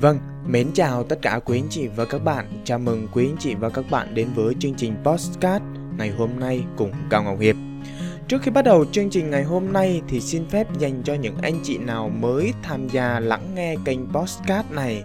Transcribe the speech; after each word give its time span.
Vâng, 0.00 0.18
mến 0.46 0.66
chào 0.74 1.04
tất 1.04 1.18
cả 1.22 1.40
quý 1.44 1.58
anh 1.58 1.68
chị 1.70 1.88
và 1.96 2.04
các 2.04 2.24
bạn. 2.24 2.46
Chào 2.64 2.78
mừng 2.78 3.08
quý 3.12 3.26
anh 3.26 3.36
chị 3.38 3.54
và 3.54 3.70
các 3.70 3.84
bạn 3.90 4.14
đến 4.14 4.28
với 4.34 4.54
chương 4.58 4.74
trình 4.74 4.94
Postcard 5.04 5.64
ngày 5.98 6.10
hôm 6.10 6.30
nay 6.40 6.64
cùng 6.76 6.92
Cao 7.10 7.22
Ngọc 7.22 7.40
Hiệp. 7.40 7.56
Trước 8.28 8.42
khi 8.42 8.50
bắt 8.50 8.64
đầu 8.64 8.84
chương 8.92 9.10
trình 9.10 9.30
ngày 9.30 9.44
hôm 9.44 9.72
nay 9.72 10.02
thì 10.08 10.20
xin 10.20 10.48
phép 10.48 10.66
dành 10.78 11.02
cho 11.04 11.14
những 11.14 11.36
anh 11.42 11.60
chị 11.62 11.78
nào 11.78 12.08
mới 12.08 12.52
tham 12.62 12.88
gia 12.88 13.20
lắng 13.20 13.54
nghe 13.54 13.74
kênh 13.84 14.00
Postcard 14.12 14.70
này 14.70 15.04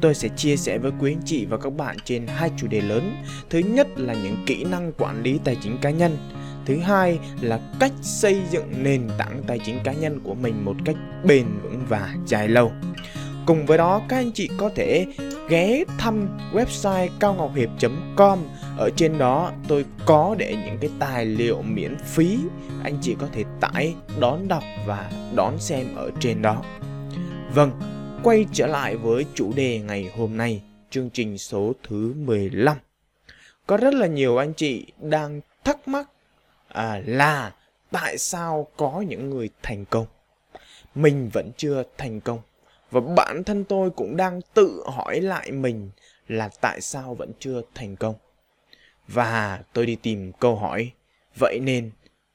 tôi 0.00 0.14
sẽ 0.14 0.28
chia 0.36 0.56
sẻ 0.56 0.78
với 0.78 0.92
quý 1.00 1.12
anh 1.12 1.22
chị 1.24 1.46
và 1.46 1.56
các 1.56 1.72
bạn 1.72 1.96
trên 2.04 2.26
hai 2.26 2.50
chủ 2.56 2.66
đề 2.66 2.80
lớn. 2.80 3.12
Thứ 3.50 3.58
nhất 3.58 3.88
là 3.96 4.14
những 4.14 4.36
kỹ 4.46 4.64
năng 4.64 4.92
quản 4.92 5.22
lý 5.22 5.40
tài 5.44 5.56
chính 5.62 5.78
cá 5.78 5.90
nhân. 5.90 6.16
Thứ 6.66 6.78
hai 6.78 7.18
là 7.40 7.60
cách 7.80 7.92
xây 8.02 8.40
dựng 8.50 8.82
nền 8.82 9.08
tảng 9.18 9.42
tài 9.46 9.58
chính 9.58 9.78
cá 9.84 9.92
nhân 9.92 10.20
của 10.20 10.34
mình 10.34 10.64
một 10.64 10.76
cách 10.84 10.96
bền 11.24 11.46
vững 11.62 11.84
và 11.88 12.14
dài 12.26 12.48
lâu. 12.48 12.72
Cùng 13.50 13.66
với 13.66 13.78
đó 13.78 14.02
các 14.08 14.16
anh 14.16 14.32
chị 14.32 14.50
có 14.56 14.70
thể 14.74 15.06
ghé 15.48 15.84
thăm 15.98 16.38
website 16.52 17.08
caongochiệp.com 17.20 18.38
ở 18.78 18.90
trên 18.96 19.18
đó 19.18 19.52
tôi 19.68 19.84
có 20.06 20.34
để 20.38 20.56
những 20.66 20.78
cái 20.80 20.90
tài 20.98 21.26
liệu 21.26 21.62
miễn 21.62 21.96
phí. 21.98 22.38
Anh 22.82 22.98
chị 23.02 23.16
có 23.20 23.26
thể 23.32 23.44
tải 23.60 23.94
đón 24.20 24.48
đọc 24.48 24.62
và 24.86 25.10
đón 25.34 25.58
xem 25.58 25.86
ở 25.96 26.10
trên 26.20 26.42
đó. 26.42 26.62
Vâng 27.54 27.70
quay 28.22 28.46
trở 28.52 28.66
lại 28.66 28.96
với 28.96 29.26
chủ 29.34 29.52
đề 29.56 29.78
ngày 29.78 30.10
hôm 30.16 30.36
nay 30.36 30.62
chương 30.90 31.10
trình 31.10 31.38
số 31.38 31.72
thứ 31.88 32.14
15 32.16 32.76
có 33.66 33.76
rất 33.76 33.94
là 33.94 34.06
nhiều 34.06 34.36
anh 34.36 34.52
chị 34.54 34.86
đang 34.98 35.40
thắc 35.64 35.88
mắc 35.88 36.08
à, 36.68 37.02
là 37.06 37.52
tại 37.90 38.18
sao 38.18 38.66
có 38.76 39.04
những 39.08 39.30
người 39.30 39.48
thành 39.62 39.84
công? 39.84 40.06
Mình 40.94 41.30
vẫn 41.32 41.50
chưa 41.56 41.82
thành 41.98 42.20
công 42.20 42.40
và 42.90 43.00
bản 43.00 43.44
thân 43.44 43.64
tôi 43.64 43.90
cũng 43.90 44.16
đang 44.16 44.40
tự 44.54 44.82
hỏi 44.86 45.20
lại 45.20 45.52
mình 45.52 45.90
là 46.28 46.50
tại 46.60 46.80
sao 46.80 47.14
vẫn 47.14 47.32
chưa 47.38 47.62
thành 47.74 47.96
công. 47.96 48.14
Và 49.08 49.62
tôi 49.72 49.86
đi 49.86 49.96
tìm 49.96 50.32
câu 50.32 50.56
hỏi. 50.56 50.90
Vậy 51.38 51.58
nên, 51.62 51.90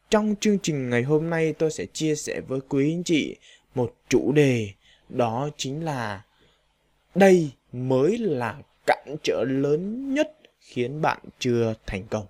trong 0.10 0.36
chương 0.40 0.60
trình 0.60 0.90
ngày 0.90 1.04
hôm 1.04 1.30
nay 1.30 1.54
tôi 1.54 1.72
sẽ 1.72 1.86
chia 1.94 2.16
sẻ 2.16 2.42
với 2.48 2.60
quý 2.70 2.94
anh 2.94 3.04
chị 3.04 3.36
một 3.76 3.94
chủ 4.10 4.32
đề, 4.32 4.70
đó 5.10 5.50
chính 5.58 5.86
là 5.86 6.24
đây 7.16 7.52
mới 7.72 8.18
là 8.18 8.56
cản 8.86 9.16
trở 9.24 9.44
lớn 9.48 10.14
nhất 10.14 10.32
khiến 10.60 11.02
bạn 11.02 11.20
chưa 11.40 11.74
thành 11.86 12.04
công. 12.08 12.26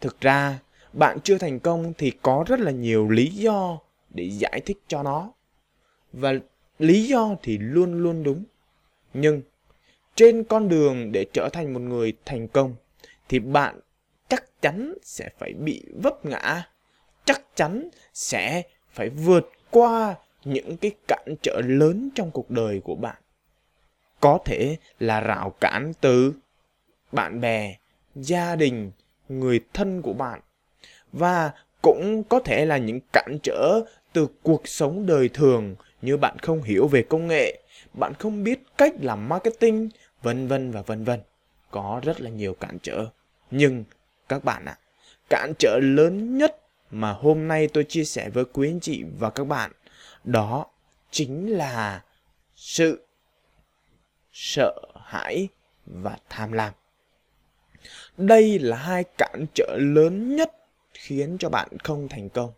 Thực 0.00 0.20
ra, 0.20 0.58
bạn 0.92 1.18
chưa 1.24 1.38
thành 1.38 1.60
công 1.60 1.92
thì 1.98 2.12
có 2.22 2.44
rất 2.48 2.60
là 2.60 2.70
nhiều 2.70 3.08
lý 3.08 3.26
do 3.26 3.78
để 4.10 4.30
giải 4.32 4.60
thích 4.66 4.78
cho 4.88 5.02
nó. 5.02 5.32
Và 6.12 6.32
lý 6.78 7.06
do 7.06 7.36
thì 7.42 7.58
luôn 7.58 8.02
luôn 8.02 8.22
đúng. 8.22 8.44
Nhưng 9.14 9.42
trên 10.14 10.44
con 10.44 10.68
đường 10.68 11.12
để 11.12 11.26
trở 11.32 11.48
thành 11.52 11.72
một 11.72 11.80
người 11.80 12.12
thành 12.24 12.48
công 12.48 12.74
thì 13.28 13.38
bạn 13.38 13.80
chắc 14.28 14.62
chắn 14.62 14.94
sẽ 15.02 15.28
phải 15.38 15.52
bị 15.52 15.84
vấp 16.02 16.26
ngã, 16.26 16.68
chắc 17.24 17.42
chắn 17.54 17.88
sẽ 18.14 18.62
phải 18.92 19.08
vượt 19.08 19.50
qua 19.70 20.14
những 20.44 20.76
cái 20.76 20.90
cản 21.08 21.34
trở 21.42 21.60
lớn 21.64 22.08
trong 22.14 22.30
cuộc 22.30 22.50
đời 22.50 22.80
của 22.84 22.94
bạn. 22.94 23.16
Có 24.20 24.38
thể 24.44 24.76
là 24.98 25.20
rào 25.20 25.54
cản 25.60 25.92
từ 26.00 26.32
bạn 27.12 27.40
bè, 27.40 27.76
gia 28.14 28.56
đình, 28.56 28.90
người 29.28 29.60
thân 29.72 30.02
của 30.02 30.12
bạn. 30.12 30.40
Và 31.12 31.52
cũng 31.82 32.22
có 32.24 32.40
thể 32.40 32.66
là 32.66 32.76
những 32.78 33.00
cản 33.12 33.38
trở 33.42 33.80
từ 34.12 34.26
cuộc 34.42 34.68
sống 34.68 35.06
đời 35.06 35.28
thường 35.28 35.74
như 36.02 36.16
bạn 36.16 36.38
không 36.38 36.62
hiểu 36.62 36.88
về 36.88 37.02
công 37.02 37.26
nghệ, 37.26 37.62
bạn 37.92 38.12
không 38.18 38.44
biết 38.44 38.62
cách 38.78 38.94
làm 39.00 39.28
marketing, 39.28 39.88
vân 40.22 40.48
vân 40.48 40.70
và 40.70 40.82
vân 40.82 41.04
vân. 41.04 41.20
Có 41.70 42.00
rất 42.04 42.20
là 42.20 42.30
nhiều 42.30 42.54
cản 42.54 42.78
trở. 42.82 43.06
Nhưng 43.50 43.84
các 44.28 44.44
bạn 44.44 44.64
ạ, 44.64 44.78
à, 44.78 44.80
cản 45.30 45.52
trở 45.58 45.78
lớn 45.82 46.38
nhất 46.38 46.60
mà 46.90 47.12
hôm 47.12 47.48
nay 47.48 47.68
tôi 47.68 47.84
chia 47.84 48.04
sẻ 48.04 48.30
với 48.30 48.44
quý 48.44 48.70
anh 48.70 48.80
chị 48.80 49.04
và 49.18 49.30
các 49.30 49.44
bạn 49.44 49.72
đó 50.24 50.66
chính 51.10 51.56
là 51.56 52.02
sự 52.54 53.06
sợ 54.32 54.74
hãi 55.04 55.48
và 55.86 56.18
tham 56.28 56.52
lam. 56.52 56.72
Đây 58.16 58.58
là 58.58 58.76
hai 58.76 59.04
cản 59.18 59.46
trở 59.54 59.76
lớn 59.78 60.36
nhất 60.36 60.52
khiến 60.94 61.36
cho 61.38 61.48
bạn 61.48 61.68
không 61.84 62.08
thành 62.08 62.28
công. 62.28 62.52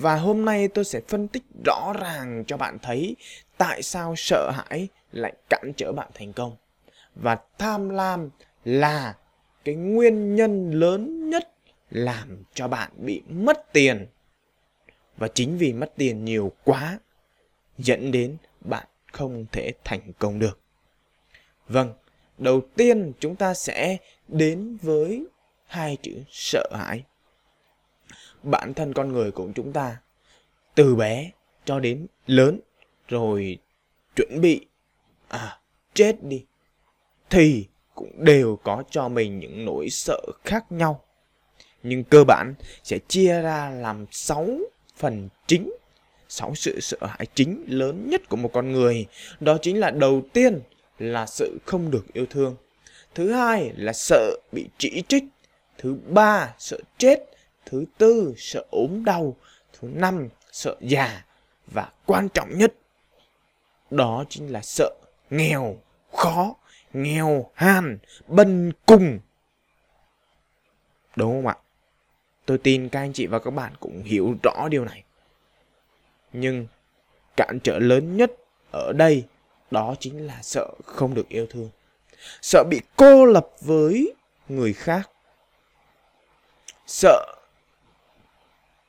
Và 0.00 0.16
hôm 0.16 0.44
nay 0.44 0.68
tôi 0.68 0.84
sẽ 0.84 1.00
phân 1.08 1.28
tích 1.28 1.42
rõ 1.64 1.92
ràng 2.00 2.44
cho 2.46 2.56
bạn 2.56 2.78
thấy 2.82 3.16
tại 3.56 3.82
sao 3.82 4.14
sợ 4.16 4.50
hãi 4.54 4.88
lại 5.12 5.32
cản 5.50 5.72
trở 5.76 5.92
bạn 5.92 6.10
thành 6.14 6.32
công. 6.32 6.56
Và 7.14 7.38
tham 7.58 7.88
lam 7.88 8.30
là 8.64 9.16
cái 9.64 9.74
nguyên 9.74 10.34
nhân 10.34 10.70
lớn 10.70 11.30
nhất 11.30 11.52
làm 11.90 12.42
cho 12.54 12.68
bạn 12.68 12.90
bị 12.96 13.22
mất 13.28 13.72
tiền. 13.72 14.06
Và 15.16 15.28
chính 15.28 15.58
vì 15.58 15.72
mất 15.72 15.92
tiền 15.96 16.24
nhiều 16.24 16.52
quá 16.64 16.98
dẫn 17.78 18.12
đến 18.12 18.36
bạn 18.60 18.86
không 19.12 19.46
thể 19.52 19.72
thành 19.84 20.12
công 20.18 20.38
được. 20.38 20.60
Vâng, 21.68 21.92
đầu 22.38 22.60
tiên 22.76 23.12
chúng 23.20 23.36
ta 23.36 23.54
sẽ 23.54 23.96
đến 24.28 24.78
với 24.82 25.26
hai 25.66 25.96
chữ 26.02 26.22
sợ 26.30 26.68
hãi 26.74 27.04
bản 28.42 28.74
thân 28.74 28.92
con 28.92 29.12
người 29.12 29.30
của 29.30 29.48
chúng 29.54 29.72
ta, 29.72 29.96
từ 30.74 30.94
bé 30.94 31.30
cho 31.64 31.80
đến 31.80 32.06
lớn, 32.26 32.60
rồi 33.08 33.58
chuẩn 34.16 34.40
bị 34.40 34.66
à 35.28 35.60
chết 35.94 36.22
đi, 36.22 36.44
thì 37.30 37.66
cũng 37.94 38.24
đều 38.24 38.56
có 38.56 38.82
cho 38.90 39.08
mình 39.08 39.38
những 39.38 39.64
nỗi 39.64 39.90
sợ 39.90 40.20
khác 40.44 40.72
nhau. 40.72 41.04
Nhưng 41.82 42.04
cơ 42.04 42.24
bản 42.24 42.54
sẽ 42.82 42.98
chia 43.08 43.42
ra 43.42 43.70
làm 43.70 44.06
6 44.10 44.58
phần 44.96 45.28
chính, 45.46 45.72
sáu 46.28 46.54
sự 46.54 46.80
sợ 46.80 46.98
hãi 47.00 47.26
chính 47.34 47.64
lớn 47.68 48.10
nhất 48.10 48.28
của 48.28 48.36
một 48.36 48.50
con 48.52 48.72
người. 48.72 49.06
Đó 49.40 49.58
chính 49.62 49.80
là 49.80 49.90
đầu 49.90 50.22
tiên 50.32 50.60
là 50.98 51.26
sự 51.26 51.58
không 51.66 51.90
được 51.90 52.12
yêu 52.12 52.26
thương, 52.30 52.56
thứ 53.14 53.32
hai 53.32 53.72
là 53.76 53.92
sợ 53.92 54.36
bị 54.52 54.66
chỉ 54.78 55.02
trích, 55.08 55.24
thứ 55.78 55.96
ba 56.08 56.54
sợ 56.58 56.78
chết 56.98 57.18
thứ 57.70 57.84
tư, 57.98 58.34
sợ 58.36 58.64
ốm 58.70 59.04
đau. 59.04 59.36
Thứ 59.72 59.88
năm, 59.94 60.28
sợ 60.52 60.76
già. 60.80 61.24
Và 61.66 61.92
quan 62.06 62.28
trọng 62.34 62.58
nhất, 62.58 62.74
đó 63.90 64.24
chính 64.28 64.52
là 64.52 64.60
sợ 64.62 64.90
nghèo, 65.30 65.76
khó, 66.12 66.54
nghèo 66.92 67.50
hàn 67.54 67.98
bần 68.26 68.72
cùng. 68.86 69.18
Đúng 71.16 71.32
không 71.32 71.46
ạ? 71.46 71.56
Tôi 72.46 72.58
tin 72.58 72.88
các 72.88 73.00
anh 73.00 73.12
chị 73.12 73.26
và 73.26 73.38
các 73.38 73.50
bạn 73.50 73.72
cũng 73.80 74.02
hiểu 74.02 74.34
rõ 74.42 74.68
điều 74.70 74.84
này. 74.84 75.04
Nhưng 76.32 76.66
cản 77.36 77.58
trở 77.64 77.78
lớn 77.78 78.16
nhất 78.16 78.32
ở 78.70 78.92
đây, 78.92 79.24
đó 79.70 79.94
chính 80.00 80.26
là 80.26 80.42
sợ 80.42 80.68
không 80.84 81.14
được 81.14 81.28
yêu 81.28 81.46
thương. 81.50 81.70
Sợ 82.42 82.64
bị 82.70 82.80
cô 82.96 83.24
lập 83.24 83.48
với 83.60 84.14
người 84.48 84.72
khác. 84.72 85.10
Sợ 86.86 87.37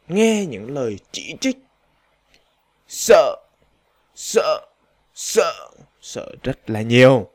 nghe 0.10 0.46
những 0.46 0.72
lời 0.72 1.00
chỉ 1.12 1.36
trích. 1.42 1.58
Sợ 2.88 3.36
sợ 4.16 4.66
sợ 5.14 5.72
sợ 6.02 6.32
rất 6.44 6.70
là 6.70 6.82
nhiều. 6.82 7.30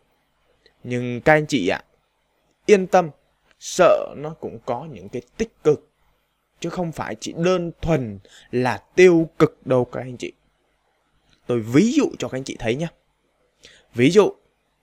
Nhưng 0.82 1.20
các 1.20 1.32
anh 1.32 1.46
chị 1.46 1.68
ạ, 1.68 1.84
yên 2.66 2.86
tâm, 2.86 3.10
sợ 3.60 4.14
nó 4.16 4.34
cũng 4.40 4.58
có 4.66 4.86
những 4.92 5.08
cái 5.08 5.22
tích 5.36 5.62
cực, 5.64 5.88
chứ 6.60 6.70
không 6.70 6.92
phải 6.92 7.16
chỉ 7.20 7.34
đơn 7.36 7.72
thuần 7.82 8.18
là 8.50 8.82
tiêu 8.94 9.28
cực 9.38 9.66
đâu 9.66 9.84
các 9.84 10.00
anh 10.00 10.16
chị. 10.16 10.32
Tôi 11.46 11.60
ví 11.60 11.92
dụ 11.92 12.10
cho 12.18 12.28
các 12.28 12.38
anh 12.38 12.44
chị 12.44 12.56
thấy 12.58 12.74
nhé 12.74 12.86
ví 13.94 14.10
dụ, 14.10 14.32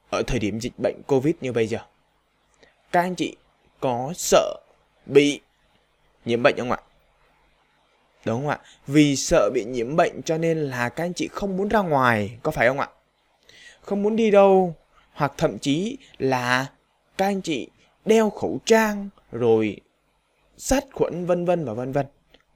ở 0.10 0.24
thời 0.28 0.40
điểm 0.40 0.60
dịch 0.60 0.74
bệnh 0.84 1.02
covid 1.08 1.36
như 1.42 1.52
bây 1.52 1.68
giờ, 1.68 1.80
các 2.92 3.02
anh 3.02 3.16
chị 3.16 3.36
có 3.80 4.14
sợ 4.16 4.56
bị 5.06 5.42
nhiễm 6.26 6.44
bệnh 6.44 6.56
không 6.58 6.72
ạ? 6.72 6.78
Đúng 8.26 8.42
không 8.42 8.50
ạ? 8.50 8.60
Vì 8.88 9.16
sợ 9.16 9.50
bị 9.54 9.66
nhiễm 9.66 9.96
bệnh 9.96 10.22
cho 10.22 10.38
nên 10.38 10.58
là 10.58 10.90
các 10.90 11.04
anh 11.04 11.14
chị 11.14 11.28
không 11.28 11.58
muốn 11.58 11.68
ra 11.68 11.80
ngoài, 11.80 12.38
có 12.44 12.52
phải 12.52 12.68
không 12.68 12.80
ạ? 12.80 12.90
Không 13.82 14.04
muốn 14.04 14.16
đi 14.16 14.32
đâu, 14.32 14.76
hoặc 15.14 15.34
thậm 15.38 15.60
chí 15.60 15.98
là 16.18 16.68
các 17.18 17.26
anh 17.26 17.42
chị 17.42 17.68
đeo 18.06 18.30
khẩu 18.30 18.60
trang 18.66 19.10
rồi 19.32 19.78
sát 20.58 20.86
khuẩn 20.94 21.26
vân 21.26 21.46
vân 21.46 21.66
và 21.66 21.74
vân 21.74 21.92
vân. 21.92 22.06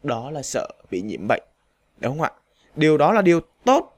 Đó 0.03 0.31
là 0.31 0.41
sợ 0.41 0.67
bị 0.91 1.01
nhiễm 1.01 1.27
bệnh. 1.27 1.43
Đúng 1.97 2.17
không 2.17 2.21
ạ? 2.21 2.31
Điều 2.75 2.97
đó 2.97 3.13
là 3.13 3.21
điều 3.21 3.39
tốt. 3.63 3.97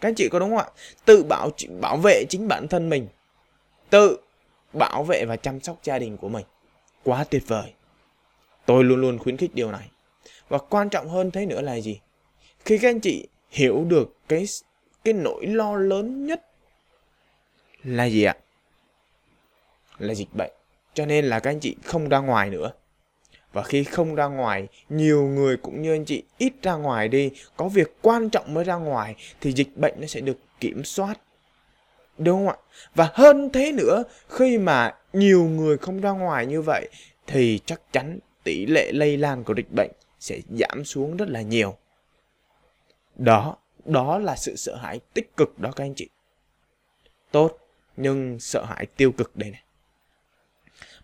Các 0.00 0.08
anh 0.08 0.14
chị 0.14 0.28
có 0.28 0.38
đúng 0.38 0.50
không 0.50 0.58
ạ? 0.58 0.66
Tự 1.04 1.22
bảo 1.22 1.50
bảo 1.80 1.96
vệ 1.96 2.24
chính 2.28 2.48
bản 2.48 2.68
thân 2.68 2.88
mình. 2.88 3.08
Tự 3.90 4.16
bảo 4.72 5.04
vệ 5.04 5.24
và 5.24 5.36
chăm 5.36 5.60
sóc 5.60 5.76
gia 5.82 5.98
đình 5.98 6.16
của 6.16 6.28
mình. 6.28 6.44
Quá 7.04 7.24
tuyệt 7.24 7.42
vời. 7.46 7.72
Tôi 8.66 8.84
luôn 8.84 9.00
luôn 9.00 9.18
khuyến 9.18 9.36
khích 9.36 9.54
điều 9.54 9.72
này. 9.72 9.88
Và 10.48 10.58
quan 10.58 10.88
trọng 10.88 11.08
hơn 11.08 11.30
thế 11.30 11.46
nữa 11.46 11.60
là 11.60 11.80
gì? 11.80 12.00
Khi 12.64 12.78
các 12.78 12.88
anh 12.88 13.00
chị 13.00 13.28
hiểu 13.50 13.84
được 13.84 14.16
cái 14.28 14.44
cái 15.04 15.14
nỗi 15.14 15.46
lo 15.46 15.76
lớn 15.76 16.26
nhất 16.26 16.46
là 17.84 18.04
gì 18.04 18.24
ạ? 18.24 18.36
Là 19.98 20.14
dịch 20.14 20.34
bệnh. 20.34 20.52
Cho 20.94 21.06
nên 21.06 21.24
là 21.24 21.40
các 21.40 21.50
anh 21.50 21.60
chị 21.60 21.76
không 21.84 22.08
ra 22.08 22.18
ngoài 22.18 22.50
nữa. 22.50 22.72
Và 23.52 23.62
khi 23.62 23.84
không 23.84 24.14
ra 24.14 24.26
ngoài, 24.26 24.68
nhiều 24.88 25.26
người 25.26 25.56
cũng 25.56 25.82
như 25.82 25.94
anh 25.94 26.04
chị 26.04 26.22
ít 26.38 26.52
ra 26.62 26.74
ngoài 26.74 27.08
đi, 27.08 27.30
có 27.56 27.68
việc 27.68 27.96
quan 28.02 28.30
trọng 28.30 28.54
mới 28.54 28.64
ra 28.64 28.74
ngoài 28.74 29.14
thì 29.40 29.52
dịch 29.52 29.76
bệnh 29.76 29.94
nó 30.00 30.06
sẽ 30.06 30.20
được 30.20 30.38
kiểm 30.60 30.84
soát. 30.84 31.20
Đúng 32.18 32.38
không 32.38 32.48
ạ? 32.48 32.56
Và 32.94 33.10
hơn 33.14 33.50
thế 33.52 33.72
nữa, 33.72 34.02
khi 34.28 34.58
mà 34.58 34.94
nhiều 35.12 35.44
người 35.44 35.78
không 35.78 36.00
ra 36.00 36.10
ngoài 36.10 36.46
như 36.46 36.62
vậy 36.62 36.88
thì 37.26 37.60
chắc 37.66 37.80
chắn 37.92 38.18
tỷ 38.44 38.66
lệ 38.66 38.92
lây 38.92 39.16
lan 39.16 39.44
của 39.44 39.54
dịch 39.54 39.72
bệnh 39.76 39.90
sẽ 40.20 40.40
giảm 40.48 40.84
xuống 40.84 41.16
rất 41.16 41.28
là 41.28 41.42
nhiều. 41.42 41.76
Đó, 43.16 43.56
đó 43.84 44.18
là 44.18 44.36
sự 44.36 44.56
sợ 44.56 44.76
hãi 44.76 45.00
tích 45.14 45.36
cực 45.36 45.58
đó 45.58 45.70
các 45.76 45.84
anh 45.84 45.94
chị. 45.94 46.08
Tốt, 47.30 47.58
nhưng 47.96 48.40
sợ 48.40 48.64
hãi 48.64 48.86
tiêu 48.96 49.12
cực 49.12 49.36
đây 49.36 49.50
này. 49.50 49.62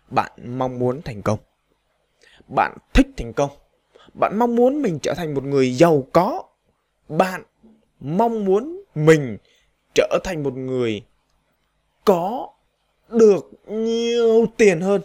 Bạn 0.09 0.31
mong 0.45 0.79
muốn 0.79 1.01
thành 1.01 1.21
công. 1.21 1.39
Bạn 2.55 2.77
thích 2.93 3.07
thành 3.17 3.33
công. 3.33 3.49
Bạn 4.19 4.39
mong 4.39 4.55
muốn 4.55 4.81
mình 4.81 4.99
trở 5.01 5.13
thành 5.17 5.33
một 5.33 5.43
người 5.43 5.73
giàu 5.73 6.07
có. 6.13 6.43
Bạn 7.09 7.43
mong 7.99 8.45
muốn 8.45 8.83
mình 8.95 9.37
trở 9.95 10.19
thành 10.23 10.43
một 10.43 10.53
người 10.53 11.05
có 12.05 12.49
được 13.09 13.51
nhiều 13.67 14.45
tiền 14.57 14.81
hơn. 14.81 15.01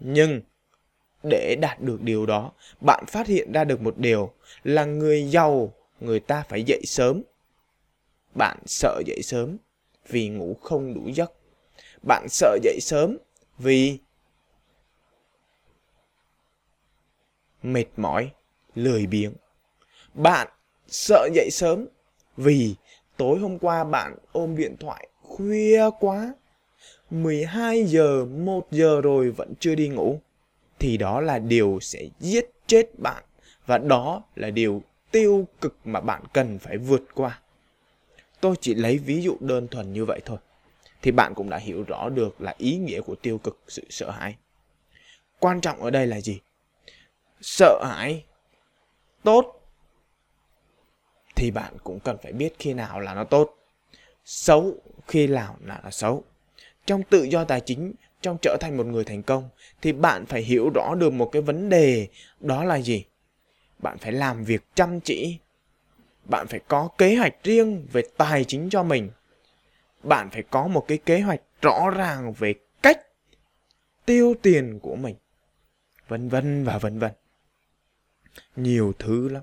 Nhưng 0.00 0.40
để 1.30 1.56
đạt 1.60 1.80
được 1.80 2.02
điều 2.02 2.26
đó, 2.26 2.52
bạn 2.80 3.04
phát 3.06 3.26
hiện 3.26 3.52
ra 3.52 3.64
được 3.64 3.80
một 3.80 3.98
điều 3.98 4.32
là 4.64 4.84
người 4.84 5.28
giàu 5.30 5.72
người 6.00 6.20
ta 6.20 6.44
phải 6.48 6.62
dậy 6.62 6.80
sớm. 6.84 7.22
Bạn 8.34 8.58
sợ 8.66 9.02
dậy 9.06 9.22
sớm 9.22 9.56
vì 10.08 10.28
ngủ 10.28 10.56
không 10.62 10.94
đủ 10.94 11.08
giấc. 11.14 11.32
Bạn 12.06 12.26
sợ 12.28 12.58
dậy 12.62 12.78
sớm 12.80 13.18
vì 13.58 13.98
mệt 17.62 17.86
mỏi, 17.96 18.30
lười 18.74 19.06
biếng. 19.06 19.32
Bạn 20.14 20.48
sợ 20.88 21.28
dậy 21.34 21.48
sớm 21.50 21.86
vì 22.36 22.74
tối 23.16 23.38
hôm 23.38 23.58
qua 23.58 23.84
bạn 23.84 24.16
ôm 24.32 24.56
điện 24.56 24.76
thoại 24.80 25.08
khuya 25.22 25.90
quá. 26.00 26.34
12 27.10 27.84
giờ, 27.84 28.24
1 28.24 28.66
giờ 28.70 29.00
rồi 29.00 29.30
vẫn 29.30 29.54
chưa 29.60 29.74
đi 29.74 29.88
ngủ. 29.88 30.20
Thì 30.78 30.96
đó 30.96 31.20
là 31.20 31.38
điều 31.38 31.78
sẽ 31.80 32.08
giết 32.20 32.50
chết 32.66 32.98
bạn. 32.98 33.24
Và 33.66 33.78
đó 33.78 34.22
là 34.34 34.50
điều 34.50 34.82
tiêu 35.10 35.48
cực 35.60 35.76
mà 35.84 36.00
bạn 36.00 36.22
cần 36.32 36.58
phải 36.58 36.78
vượt 36.78 37.02
qua. 37.14 37.40
Tôi 38.40 38.56
chỉ 38.60 38.74
lấy 38.74 38.98
ví 38.98 39.22
dụ 39.22 39.36
đơn 39.40 39.68
thuần 39.68 39.92
như 39.92 40.04
vậy 40.04 40.20
thôi. 40.24 40.38
Thì 41.02 41.10
bạn 41.10 41.34
cũng 41.34 41.50
đã 41.50 41.56
hiểu 41.56 41.82
rõ 41.82 42.08
được 42.08 42.40
là 42.40 42.54
ý 42.58 42.76
nghĩa 42.76 43.00
của 43.00 43.14
tiêu 43.14 43.38
cực, 43.38 43.58
sự 43.68 43.82
sợ 43.90 44.10
hãi. 44.10 44.36
Quan 45.38 45.60
trọng 45.60 45.82
ở 45.82 45.90
đây 45.90 46.06
là 46.06 46.20
gì? 46.20 46.40
Sợ 47.40 47.84
hãi 47.84 48.24
tốt 49.22 49.62
thì 51.36 51.50
bạn 51.50 51.74
cũng 51.84 52.00
cần 52.00 52.16
phải 52.22 52.32
biết 52.32 52.54
khi 52.58 52.74
nào 52.74 53.00
là 53.00 53.14
nó 53.14 53.24
tốt. 53.24 53.56
Xấu 54.24 54.74
khi 55.06 55.26
nào 55.26 55.56
là 55.60 55.80
nó 55.84 55.90
xấu. 55.90 56.24
Trong 56.86 57.02
tự 57.02 57.22
do 57.22 57.44
tài 57.44 57.60
chính, 57.60 57.92
trong 58.26 58.36
trở 58.42 58.56
thành 58.60 58.76
một 58.76 58.86
người 58.86 59.04
thành 59.04 59.22
công, 59.22 59.48
thì 59.82 59.92
bạn 59.92 60.26
phải 60.26 60.42
hiểu 60.42 60.70
rõ 60.74 60.94
được 60.94 61.12
một 61.12 61.28
cái 61.32 61.42
vấn 61.42 61.68
đề, 61.68 62.08
đó 62.40 62.64
là 62.64 62.76
gì? 62.76 63.04
bạn 63.78 63.98
phải 63.98 64.12
làm 64.12 64.44
việc 64.44 64.62
chăm 64.74 65.00
chỉ. 65.00 65.38
Bạn 66.24 66.46
phải 66.46 66.60
có 66.68 66.88
kế 66.98 67.16
hoạch 67.16 67.34
riêng 67.44 67.86
về 67.92 68.02
tài 68.16 68.44
chính 68.44 68.70
cho 68.70 68.82
mình. 68.82 69.10
Bạn 70.02 70.30
phải 70.30 70.42
có 70.42 70.66
một 70.66 70.84
cái 70.88 70.98
kế 70.98 71.20
hoạch 71.20 71.40
rõ 71.62 71.90
ràng 71.90 72.32
về 72.32 72.54
cách 72.82 73.00
tiêu 74.06 74.34
tiền 74.42 74.78
của 74.82 74.96
mình. 74.96 75.14
Vân 76.08 76.28
vân 76.28 76.64
và 76.64 76.78
vân 76.78 76.98
vân. 76.98 77.12
Nhiều 78.56 78.92
thứ 78.98 79.28
lắm. 79.28 79.42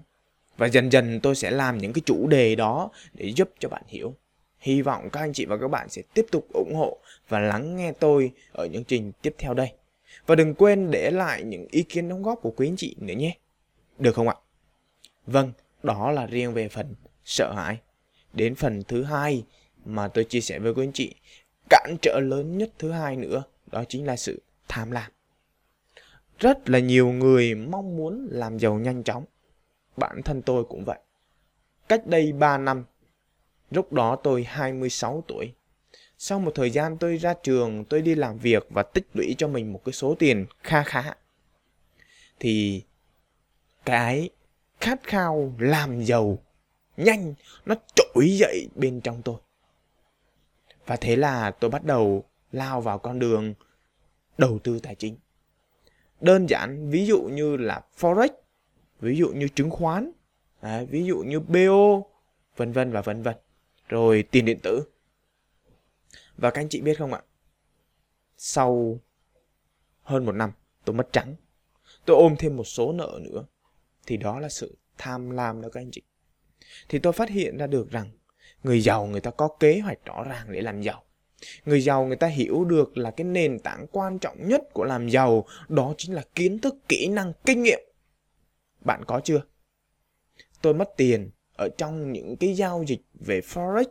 Và 0.57 0.68
dần 0.68 0.91
dần 0.91 1.19
tôi 1.24 1.35
sẽ 1.35 1.51
làm 1.51 1.77
những 1.77 1.94
cái 1.94 2.01
chủ 2.06 2.27
đề 2.27 2.56
đó 2.56 2.89
để 3.13 3.33
giúp 3.35 3.50
cho 3.59 3.69
bạn 3.69 3.83
hiểu 3.88 4.15
hy 4.63 4.81
vọng 4.81 5.10
các 5.10 5.19
anh 5.19 5.33
chị 5.33 5.45
và 5.45 5.57
các 5.57 5.68
bạn 5.68 5.89
sẽ 5.89 6.01
tiếp 6.13 6.25
tục 6.31 6.48
ủng 6.54 6.75
hộ 6.75 6.98
và 7.30 7.39
lắng 7.39 7.75
nghe 7.75 7.92
tôi 7.92 8.31
ở 8.51 8.65
những 8.65 8.83
trình 8.83 9.12
tiếp 9.21 9.36
theo 9.38 9.54
đây 9.54 9.74
và 10.25 10.36
đừng 10.36 10.54
quên 10.54 10.92
để 10.92 11.12
lại 11.12 11.44
những 11.44 11.68
ý 11.71 11.83
kiến 11.83 12.10
đóng 12.10 12.24
góp 12.24 12.39
của 12.42 12.51
quý 12.51 12.68
anh 12.68 12.75
chị 12.75 12.95
nữa 13.00 13.13
nhé 13.13 13.38
được 14.00 14.15
không 14.15 14.27
ạ? 14.27 14.36
Vâng, 15.25 15.51
đó 15.83 16.12
là 16.12 16.25
riêng 16.25 16.54
về 16.54 16.69
phần 16.69 16.95
sợ 17.25 17.54
hãi. 17.56 17.77
Đến 18.33 18.56
phần 18.56 18.83
thứ 18.88 19.04
hai 19.04 19.44
mà 19.86 20.07
tôi 20.07 20.24
chia 20.24 20.42
sẻ 20.42 20.60
với 20.60 20.74
quý 20.74 20.83
anh 20.83 20.94
chị, 20.94 21.16
cản 21.69 21.95
trở 22.01 22.19
lớn 22.19 22.57
nhất 22.57 22.71
thứ 22.80 22.92
hai 22.92 23.16
nữa, 23.16 23.44
đó 23.71 23.83
chính 23.89 24.06
là 24.06 24.16
sự 24.16 24.42
tham 24.68 24.92
lam. 24.92 25.12
Rất 26.39 26.69
là 26.69 26.80
nhiều 26.80 27.12
người 27.12 27.56
mong 27.56 27.98
muốn 27.98 28.27
làm 28.31 28.59
giàu 28.59 28.74
nhanh 28.75 29.04
chóng. 29.04 29.25
Bản 29.98 30.21
thân 30.25 30.42
tôi 30.42 30.63
cũng 30.63 30.86
vậy. 30.86 31.00
Cách 31.88 32.07
đây 32.07 32.33
3 32.33 32.57
năm, 32.57 32.86
lúc 33.73 33.93
đó 33.93 34.15
tôi 34.15 34.43
26 34.43 35.23
tuổi. 35.27 35.53
Sau 36.17 36.39
một 36.39 36.51
thời 36.55 36.71
gian 36.71 36.97
tôi 36.97 37.17
ra 37.17 37.33
trường, 37.43 37.85
tôi 37.85 38.01
đi 38.01 38.15
làm 38.15 38.37
việc 38.37 38.67
và 38.69 38.83
tích 38.83 39.07
lũy 39.13 39.35
cho 39.37 39.47
mình 39.47 39.73
một 39.73 39.81
cái 39.85 39.93
số 39.93 40.15
tiền 40.19 40.45
kha 40.63 40.83
khá. 40.83 41.13
Thì 42.39 42.83
cái 43.85 44.29
khát 44.79 45.03
khao 45.03 45.53
làm 45.59 46.03
giàu 46.03 46.37
nhanh 46.97 47.33
nó 47.65 47.75
trỗi 47.95 48.29
dậy 48.29 48.67
bên 48.75 49.01
trong 49.01 49.21
tôi 49.21 49.35
và 50.85 50.95
thế 50.95 51.15
là 51.15 51.51
tôi 51.51 51.69
bắt 51.69 51.83
đầu 51.83 52.23
lao 52.51 52.81
vào 52.81 52.99
con 52.99 53.19
đường 53.19 53.53
đầu 54.37 54.59
tư 54.59 54.79
tài 54.79 54.95
chính 54.95 55.17
đơn 56.21 56.49
giản 56.49 56.89
ví 56.89 57.05
dụ 57.05 57.21
như 57.21 57.57
là 57.57 57.81
forex 57.99 58.29
ví 58.99 59.17
dụ 59.17 59.29
như 59.29 59.47
chứng 59.47 59.69
khoán 59.69 60.11
à, 60.61 60.83
ví 60.89 61.05
dụ 61.05 61.17
như 61.17 61.39
bo 61.39 62.01
vân 62.55 62.71
vân 62.71 62.91
và 62.91 63.01
vân 63.01 63.23
vân 63.23 63.35
rồi 63.94 64.24
tiền 64.31 64.45
điện 64.45 64.60
tử. 64.63 64.84
Và 66.38 66.51
các 66.51 66.62
anh 66.62 66.69
chị 66.69 66.81
biết 66.81 66.98
không 66.98 67.13
ạ? 67.13 67.22
Sau 68.38 69.00
hơn 70.01 70.25
một 70.25 70.31
năm, 70.31 70.51
tôi 70.86 70.95
mất 70.95 71.10
trắng. 71.12 71.36
Tôi 72.06 72.18
ôm 72.18 72.36
thêm 72.40 72.57
một 72.57 72.63
số 72.63 72.92
nợ 72.92 73.19
nữa. 73.22 73.45
Thì 74.06 74.18
đó 74.18 74.40
là 74.40 74.50
sự 74.50 74.78
tham 74.98 75.30
lam 75.30 75.62
đó 75.62 75.69
các 75.72 75.81
anh 75.81 75.92
chị. 75.92 76.01
Thì 76.90 77.00
tôi 77.00 77.13
phát 77.13 77.30
hiện 77.30 77.57
ra 77.57 77.68
được 77.68 77.90
rằng 77.92 78.09
người 78.64 78.81
giàu 78.81 79.06
người 79.06 79.21
ta 79.21 79.31
có 79.31 79.47
kế 79.59 79.80
hoạch 79.80 80.06
rõ 80.06 80.23
ràng 80.23 80.52
để 80.52 80.62
làm 80.62 80.81
giàu. 80.81 81.04
Người 81.66 81.81
giàu 81.81 82.06
người 82.06 82.16
ta 82.16 82.28
hiểu 82.28 82.66
được 82.66 82.97
là 82.97 83.12
cái 83.12 83.26
nền 83.26 83.59
tảng 83.59 83.85
quan 83.92 84.19
trọng 84.19 84.47
nhất 84.47 84.62
của 84.73 84.83
làm 84.83 85.09
giàu 85.09 85.45
đó 85.68 85.94
chính 85.97 86.14
là 86.14 86.23
kiến 86.35 86.59
thức, 86.59 86.76
kỹ 86.90 87.07
năng, 87.07 87.33
kinh 87.45 87.64
nghiệm. 87.64 87.80
Bạn 88.81 89.04
có 89.07 89.21
chưa? 89.23 89.42
Tôi 90.62 90.73
mất 90.73 90.94
tiền 90.97 91.30
ở 91.57 91.69
trong 91.78 92.14
những 92.14 92.38
cái 92.38 92.54
giao 92.54 92.83
dịch 92.88 93.02
về 93.14 93.42
forex 93.42 93.86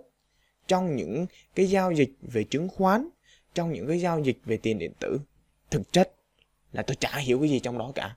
trong 0.67 0.97
những 0.97 1.27
cái 1.55 1.67
giao 1.67 1.93
dịch 1.93 2.11
về 2.23 2.45
chứng 2.45 2.69
khoán 2.69 3.09
trong 3.55 3.73
những 3.73 3.89
cái 3.89 4.01
giao 4.01 4.21
dịch 4.21 4.39
về 4.45 4.57
tiền 4.57 4.79
điện 4.79 4.93
tử. 5.01 5.21
Thực 5.71 5.93
chất 5.93 6.13
là 6.73 6.83
tôi 6.83 6.97
chả 7.01 7.17
hiểu 7.17 7.39
cái 7.41 7.49
gì 7.49 7.61
trong 7.61 7.79
đó 7.79 7.93
cả. 7.95 8.17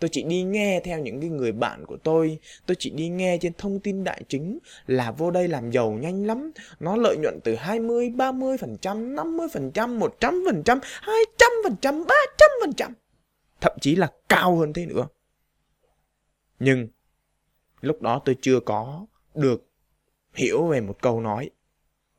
Tôi 0.00 0.08
chỉ 0.12 0.22
đi 0.22 0.42
nghe 0.42 0.80
theo 0.84 0.98
những 0.98 1.20
cái 1.20 1.30
người 1.30 1.52
bạn 1.52 1.86
của 1.86 1.96
tôi 1.96 2.38
tôi 2.66 2.76
chỉ 2.78 2.90
đi 2.90 3.08
nghe 3.08 3.38
trên 3.40 3.52
thông 3.58 3.80
tin 3.80 4.04
đại 4.04 4.22
chúng 4.28 4.58
là 4.86 5.10
vô 5.10 5.30
đây 5.30 5.48
làm 5.48 5.70
giàu 5.70 5.90
nhanh 5.90 6.26
lắm 6.26 6.52
nó 6.80 6.96
lợi 6.96 7.16
nhuận 7.22 7.40
từ 7.44 7.54
20, 7.54 8.10
30 8.10 8.58
phần 8.58 8.76
trăm 8.80 9.14
50 9.14 9.48
phần 9.52 9.70
trăm 9.70 9.98
100 9.98 10.44
phần 10.46 10.62
trăm 10.64 10.78
200 10.82 11.50
phần 11.64 11.76
trăm 11.80 12.04
300 12.06 12.50
phần 12.60 12.72
trăm 12.72 12.94
thậm 13.60 13.72
chí 13.80 13.96
là 13.96 14.12
cao 14.28 14.56
hơn 14.56 14.72
thế 14.72 14.86
nữa. 14.86 15.06
Nhưng 16.58 16.88
lúc 17.84 18.02
đó 18.02 18.22
tôi 18.24 18.36
chưa 18.40 18.60
có 18.60 19.06
được 19.34 19.66
hiểu 20.34 20.66
về 20.66 20.80
một 20.80 20.96
câu 21.02 21.20
nói 21.20 21.50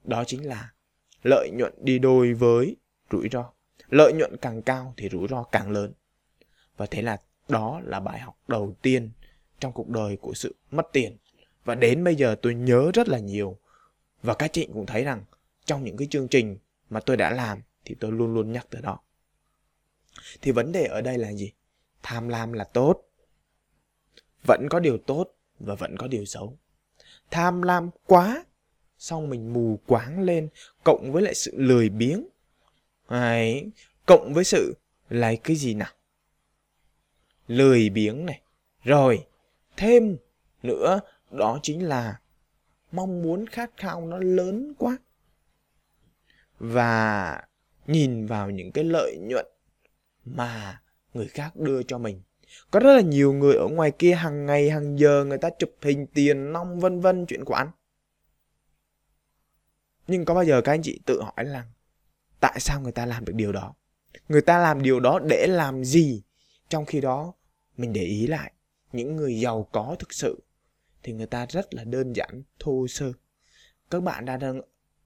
đó 0.03 0.23
chính 0.27 0.47
là 0.47 0.73
lợi 1.23 1.49
nhuận 1.53 1.73
đi 1.81 1.99
đôi 1.99 2.33
với 2.33 2.75
rủi 3.11 3.29
ro 3.31 3.51
lợi 3.89 4.13
nhuận 4.13 4.37
càng 4.41 4.61
cao 4.61 4.93
thì 4.97 5.09
rủi 5.09 5.27
ro 5.27 5.43
càng 5.43 5.71
lớn 5.71 5.93
và 6.77 6.85
thế 6.85 7.01
là 7.01 7.17
đó 7.47 7.81
là 7.83 7.99
bài 7.99 8.19
học 8.19 8.37
đầu 8.47 8.75
tiên 8.81 9.11
trong 9.59 9.71
cuộc 9.71 9.89
đời 9.89 10.17
của 10.17 10.33
sự 10.33 10.55
mất 10.71 10.87
tiền. 10.93 11.17
Và 11.65 11.75
đến 11.75 12.03
bây 12.03 12.15
giờ 12.15 12.35
tôi 12.41 12.55
nhớ 12.55 12.91
rất 12.93 13.07
là 13.07 13.19
nhiều. 13.19 13.59
Và 14.21 14.33
các 14.33 14.53
chị 14.53 14.67
cũng 14.73 14.85
thấy 14.85 15.03
rằng 15.03 15.23
trong 15.65 15.83
những 15.83 15.97
cái 15.97 16.07
chương 16.11 16.27
trình 16.27 16.57
mà 16.89 16.99
tôi 16.99 17.17
đã 17.17 17.31
làm 17.31 17.61
thì 17.85 17.95
tôi 17.99 18.11
luôn 18.11 18.33
luôn 18.33 18.51
nhắc 18.51 18.67
tới 18.69 18.81
đó. 18.81 18.99
Thì 20.41 20.51
vấn 20.51 20.71
đề 20.71 20.85
ở 20.85 21.01
đây 21.01 21.17
là 21.17 21.33
gì? 21.33 21.53
Tham 22.03 22.27
lam 22.27 22.53
là 22.53 22.63
tốt. 22.63 23.01
Vẫn 24.47 24.67
có 24.69 24.79
điều 24.79 24.97
tốt 24.97 25.34
và 25.59 25.75
vẫn 25.75 25.97
có 25.97 26.07
điều 26.07 26.25
xấu. 26.25 26.57
Tham 27.31 27.61
lam 27.61 27.89
quá, 28.05 28.45
xong 28.97 29.29
mình 29.29 29.53
mù 29.53 29.79
quáng 29.87 30.21
lên, 30.21 30.49
cộng 30.83 31.11
với 31.11 31.23
lại 31.23 31.35
sự 31.35 31.51
lười 31.55 31.89
biếng. 31.89 32.27
Đấy, 33.09 33.69
cộng 34.05 34.33
với 34.33 34.43
sự 34.43 34.73
là 35.09 35.35
cái 35.43 35.55
gì 35.55 35.73
nào? 35.73 35.91
lười 37.47 37.89
biếng 37.89 38.25
này. 38.25 38.41
Rồi, 38.83 39.27
thêm 39.77 40.17
nữa 40.63 40.99
đó 41.31 41.59
chính 41.63 41.87
là 41.87 42.19
mong 42.91 43.21
muốn 43.21 43.47
khát 43.47 43.71
khao 43.77 44.07
nó 44.07 44.17
lớn 44.17 44.73
quá. 44.77 44.97
và 46.59 47.41
nhìn 47.87 48.25
vào 48.25 48.49
những 48.49 48.71
cái 48.71 48.83
lợi 48.83 49.17
nhuận 49.21 49.45
mà 50.25 50.81
người 51.13 51.27
khác 51.27 51.55
đưa 51.55 51.83
cho 51.83 51.97
mình 51.97 52.21
có 52.71 52.79
rất 52.79 52.95
là 52.95 53.01
nhiều 53.01 53.33
người 53.33 53.55
ở 53.55 53.67
ngoài 53.67 53.91
kia 53.91 54.13
hàng 54.13 54.45
ngày, 54.45 54.69
hàng 54.69 54.99
giờ 54.99 55.25
người 55.25 55.37
ta 55.37 55.49
chụp 55.59 55.75
hình, 55.81 56.07
tiền 56.07 56.53
nong, 56.53 56.79
vân 56.79 56.99
vân 56.99 57.25
chuyện 57.25 57.45
của 57.45 57.53
anh. 57.53 57.71
Nhưng 60.07 60.25
có 60.25 60.33
bao 60.33 60.43
giờ 60.43 60.61
các 60.61 60.71
anh 60.71 60.81
chị 60.81 60.99
tự 61.05 61.21
hỏi 61.21 61.45
là 61.45 61.65
tại 62.39 62.59
sao 62.59 62.81
người 62.81 62.91
ta 62.91 63.05
làm 63.05 63.25
được 63.25 63.33
điều 63.35 63.51
đó? 63.51 63.75
Người 64.29 64.41
ta 64.41 64.57
làm 64.57 64.81
điều 64.81 64.99
đó 64.99 65.19
để 65.29 65.47
làm 65.49 65.83
gì? 65.83 66.23
Trong 66.69 66.85
khi 66.85 67.01
đó, 67.01 67.33
mình 67.77 67.93
để 67.93 68.01
ý 68.01 68.27
lại, 68.27 68.51
những 68.91 69.15
người 69.15 69.39
giàu 69.39 69.67
có 69.71 69.95
thực 69.99 70.13
sự 70.13 70.43
thì 71.03 71.13
người 71.13 71.27
ta 71.27 71.45
rất 71.45 71.73
là 71.73 71.83
đơn 71.83 72.13
giản, 72.13 72.43
thô 72.59 72.87
sơ. 72.87 73.11
Các 73.91 74.03
bạn 74.03 74.25
đã 74.25 74.37
đang 74.37 74.61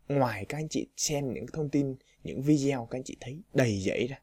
ngoài, 0.08 0.46
các 0.46 0.58
anh 0.58 0.70
chị 0.70 0.88
xem 0.98 1.34
những 1.34 1.46
thông 1.54 1.70
tin, 1.70 1.96
những 2.24 2.42
video 2.42 2.88
các 2.92 2.98
anh 2.98 3.04
chị 3.04 3.18
thấy 3.20 3.42
đầy 3.54 3.80
dẫy 3.80 4.08
ra. 4.08 4.20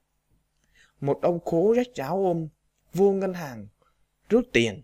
Một 1.01 1.19
ông 1.23 1.45
khố 1.45 1.75
rách 1.77 1.95
ráo 1.95 2.25
ôm 2.25 2.49
vô 2.95 3.13
ngân 3.13 3.35
hàng, 3.35 3.67
rút 4.29 4.49
tiền. 4.53 4.83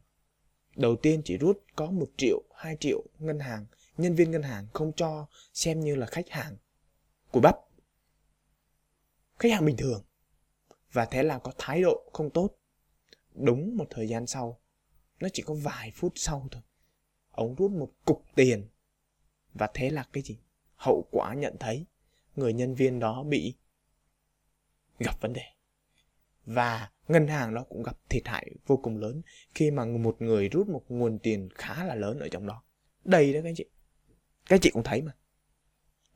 Đầu 0.77 0.97
tiên 0.97 1.23
chỉ 1.25 1.39
rút 1.39 1.65
có 1.77 1.91
một 1.91 2.11
triệu, 2.17 2.43
hai 2.55 2.77
triệu 2.81 3.05
ngân 3.19 3.39
hàng. 3.39 3.67
Nhân 3.97 4.15
viên 4.15 4.31
ngân 4.31 4.43
hàng 4.43 4.67
không 4.73 4.93
cho 4.97 5.27
xem 5.53 5.81
như 5.81 5.95
là 5.95 6.07
khách 6.07 6.29
hàng 6.29 6.57
của 7.31 7.41
bắp. 7.41 7.57
Khách 9.39 9.53
hàng 9.53 9.65
bình 9.65 9.77
thường. 9.77 10.05
Và 10.93 11.05
thế 11.05 11.23
là 11.23 11.39
có 11.39 11.53
thái 11.59 11.83
độ 11.83 12.11
không 12.13 12.31
tốt. 12.31 12.51
Đúng 13.35 13.77
một 13.77 13.87
thời 13.91 14.09
gian 14.09 14.27
sau, 14.27 14.61
nó 15.21 15.29
chỉ 15.33 15.43
có 15.43 15.55
vài 15.55 15.91
phút 15.95 16.13
sau 16.17 16.49
thôi, 16.51 16.63
ông 17.31 17.55
rút 17.55 17.71
một 17.71 17.93
cục 18.05 18.25
tiền. 18.35 18.69
Và 19.55 19.71
thế 19.75 19.91
là 19.91 20.07
cái 20.13 20.23
gì? 20.23 20.39
Hậu 20.77 21.09
quả 21.11 21.35
nhận 21.35 21.57
thấy 21.61 21.87
người 22.37 22.53
nhân 22.53 22.75
viên 22.75 22.99
đó 22.99 23.23
bị 23.23 23.55
gặp 24.99 25.21
vấn 25.21 25.33
đề 25.33 25.43
và 26.45 26.91
ngân 27.09 27.27
hàng 27.27 27.55
đó 27.55 27.65
cũng 27.69 27.83
gặp 27.83 27.97
thiệt 28.09 28.23
hại 28.27 28.51
vô 28.67 28.77
cùng 28.77 28.97
lớn 28.97 29.23
khi 29.55 29.71
mà 29.71 29.85
một 29.85 30.17
người 30.23 30.49
rút 30.49 30.69
một 30.69 30.83
nguồn 30.89 31.19
tiền 31.19 31.49
khá 31.55 31.85
là 31.85 31.95
lớn 31.95 32.19
ở 32.19 32.29
trong 32.29 32.47
đó. 32.47 32.63
Đầy 33.05 33.33
đó 33.33 33.41
các 33.43 33.49
anh 33.49 33.55
chị. 33.55 33.65
Các 34.47 34.57
anh 34.57 34.61
chị 34.61 34.71
cũng 34.71 34.83
thấy 34.83 35.03
mà. 35.03 35.13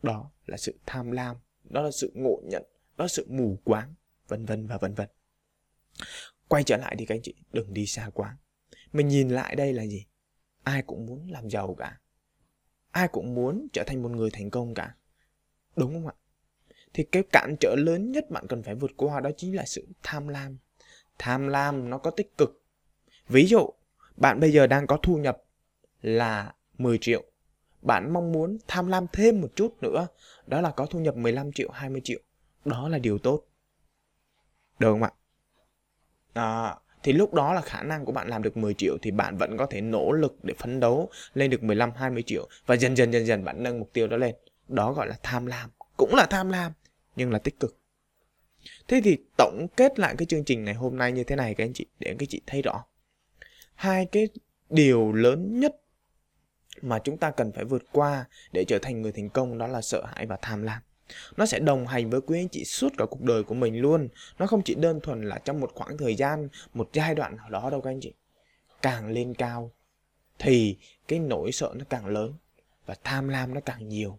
Đó 0.03 0.31
là 0.47 0.57
sự 0.57 0.79
tham 0.87 1.11
lam, 1.11 1.37
đó 1.65 1.83
là 1.83 1.91
sự 1.91 2.13
ngộ 2.15 2.41
nhận, 2.45 2.63
đó 2.97 3.05
là 3.05 3.09
sự 3.09 3.27
mù 3.29 3.59
quáng, 3.65 3.95
vân 4.29 4.45
vân 4.45 4.67
và 4.67 4.79
vân 4.79 4.95
vân. 4.95 5.09
Quay 6.49 6.65
trở 6.65 6.77
lại 6.77 6.97
thì 6.99 7.07
các 7.07 7.15
anh 7.15 7.23
chị, 7.23 7.35
đừng 7.53 7.75
đi 7.75 7.87
xa 7.87 8.11
quá. 8.15 8.37
Mình 8.93 9.09
nhìn 9.09 9.29
lại 9.29 9.57
đây 9.57 9.73
là 9.73 9.87
gì? 9.87 10.07
Ai 10.63 10.83
cũng 10.83 11.07
muốn 11.07 11.31
làm 11.31 11.51
giàu 11.51 11.75
cả. 11.75 12.01
Ai 12.91 13.09
cũng 13.09 13.35
muốn 13.35 13.67
trở 13.73 13.85
thành 13.87 14.03
một 14.03 14.09
người 14.09 14.31
thành 14.33 14.51
công 14.51 14.75
cả. 14.75 14.95
Đúng 15.77 15.93
không 15.93 16.07
ạ? 16.07 16.15
Thì 16.97 17.05
cái 17.05 17.23
cản 17.33 17.57
trở 17.61 17.75
lớn 17.79 18.13
nhất 18.13 18.31
bạn 18.31 18.47
cần 18.49 18.63
phải 18.63 18.75
vượt 18.75 18.91
qua 18.97 19.21
đó 19.21 19.31
chính 19.37 19.57
là 19.57 19.65
sự 19.67 19.87
tham 20.03 20.29
lam. 20.29 20.59
Tham 21.19 21.49
lam 21.49 21.91
nó 21.91 21.99
có 21.99 22.11
tích 22.11 22.39
cực. 22.39 22.63
Ví 23.29 23.47
dụ 23.47 23.69
bạn 24.17 24.41
bây 24.41 24.53
giờ 24.53 24.67
đang 24.67 24.87
có 24.87 24.99
thu 25.03 25.17
nhập 25.17 25.43
là 26.03 26.55
10 26.79 26.99
triệu. 26.99 27.25
Bạn 27.83 28.13
mong 28.13 28.33
muốn 28.33 28.59
tham 28.69 28.89
lam 28.89 29.07
thêm 29.13 29.41
một 29.41 29.49
chút 29.57 29.83
nữa. 29.83 30.07
Đó 30.47 30.61
là 30.61 30.71
có 30.71 30.87
thu 30.87 30.99
nhập 30.99 31.17
15 31.17 31.53
triệu 31.53 31.71
20 31.71 32.01
triệu. 32.05 32.21
Đó 32.65 32.89
là 32.89 32.99
điều 32.99 33.19
tốt. 33.19 33.43
Được 34.79 34.93
không 34.93 35.03
ạ? 35.03 35.11
À, 36.35 36.77
thì 37.03 37.13
lúc 37.13 37.35
đó 37.35 37.55
là 37.55 37.61
khả 37.61 37.83
năng 37.83 38.05
của 38.05 38.13
bạn 38.13 38.29
làm 38.29 38.43
được 38.43 38.57
10 38.57 38.75
triệu 38.75 38.97
thì 39.03 39.11
bạn 39.11 39.37
vẫn 39.37 39.57
có 39.57 39.67
thể 39.67 39.81
nỗ 39.81 40.13
lực 40.13 40.45
để 40.45 40.55
phấn 40.59 40.81
đấu 40.81 41.11
lên 41.35 41.51
được 41.51 41.63
15 41.63 41.91
20 41.97 42.23
triệu. 42.27 42.49
Và 42.67 42.77
dần 42.77 42.97
dần 42.97 43.13
dần 43.13 43.27
dần 43.27 43.45
bạn 43.45 43.63
nâng 43.63 43.79
mục 43.79 43.91
tiêu 43.93 44.07
đó 44.07 44.17
lên. 44.17 44.35
Đó 44.69 44.93
gọi 44.93 45.09
là 45.09 45.17
tham 45.23 45.47
lam, 45.47 45.71
cũng 45.97 46.15
là 46.15 46.27
tham 46.31 46.49
lam 46.49 46.73
nhưng 47.17 47.31
là 47.31 47.39
tích 47.39 47.61
cực. 47.61 47.79
Thế 48.89 49.01
thì 49.05 49.17
tổng 49.37 49.67
kết 49.77 49.99
lại 49.99 50.15
cái 50.19 50.27
chương 50.27 50.45
trình 50.45 50.65
ngày 50.65 50.75
hôm 50.75 50.97
nay 50.97 51.13
như 51.13 51.25
thế 51.25 51.37
này 51.37 51.55
các 51.55 51.65
anh 51.65 51.73
chị, 51.73 51.87
để 51.99 52.17
các 52.19 52.29
chị 52.29 52.41
thấy 52.47 52.63
rõ. 52.63 52.85
Hai 53.75 54.07
cái 54.07 54.29
điều 54.71 55.13
lớn 55.13 55.61
nhất 55.61 55.77
mà 56.83 56.99
chúng 56.99 57.19
ta 57.19 57.31
cần 57.31 57.53
phải 57.53 57.65
vượt 57.65 57.83
qua 57.93 58.25
để 58.53 58.65
trở 58.69 58.79
thành 58.83 59.03
người 59.03 59.13
thành 59.13 59.29
công 59.29 59.59
đó 59.59 59.67
là 59.67 59.83
sợ 59.83 60.07
hãi 60.07 60.27
và 60.27 60.39
tham 60.43 60.63
lam. 60.63 60.83
Nó 61.37 61.47
sẽ 61.47 61.59
đồng 61.59 61.87
hành 61.87 62.11
với 62.11 62.21
quý 62.21 62.41
anh 62.41 62.49
chị 62.49 62.65
suốt 62.65 62.89
cả 62.99 63.05
cuộc 63.11 63.23
đời 63.23 63.43
của 63.43 63.55
mình 63.55 63.81
luôn. 63.81 64.09
Nó 64.39 64.47
không 64.47 64.63
chỉ 64.65 64.75
đơn 64.75 65.01
thuần 65.01 65.23
là 65.23 65.39
trong 65.39 65.61
một 65.61 65.71
khoảng 65.75 65.99
thời 65.99 66.15
gian, 66.15 66.49
một 66.75 66.91
giai 66.93 67.15
đoạn 67.15 67.37
nào 67.37 67.51
đó 67.51 67.71
đâu 67.71 67.81
các 67.81 67.91
anh 67.91 68.01
chị. 68.01 68.15
Càng 68.83 69.09
lên 69.09 69.35
cao 69.35 69.73
thì 70.39 70.77
cái 71.09 71.19
nỗi 71.19 71.53
sợ 71.53 71.75
nó 71.77 71.85
càng 71.89 72.07
lớn 72.07 72.35
và 72.87 72.95
tham 73.05 73.29
lam 73.29 73.55
nó 73.55 73.61
càng 73.61 73.89
nhiều. 73.89 74.19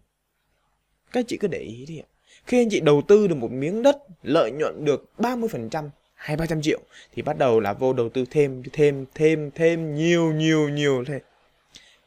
Các 1.12 1.24
chị 1.28 1.36
cứ 1.40 1.48
để 1.48 1.58
ý 1.58 1.86
đi 1.86 1.98
ạ 1.98 2.08
khi 2.48 2.60
anh 2.60 2.68
chị 2.70 2.80
đầu 2.80 3.02
tư 3.08 3.26
được 3.26 3.34
một 3.34 3.50
miếng 3.50 3.82
đất 3.82 3.98
lợi 4.22 4.50
nhuận 4.50 4.84
được 4.84 5.10
30% 5.18 5.88
hai 6.14 6.36
ba 6.36 6.46
trăm 6.46 6.62
triệu 6.62 6.80
thì 7.12 7.22
bắt 7.22 7.38
đầu 7.38 7.60
là 7.60 7.72
vô 7.72 7.92
đầu 7.92 8.08
tư 8.08 8.24
thêm 8.30 8.62
thêm 8.72 9.06
thêm 9.14 9.50
thêm 9.54 9.94
nhiều 9.94 10.32
nhiều 10.32 10.68
nhiều 10.68 11.04
lên 11.08 11.22